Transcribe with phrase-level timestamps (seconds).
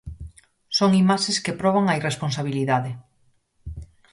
[0.77, 2.91] Son imaxes que proban a irresponsabilidade.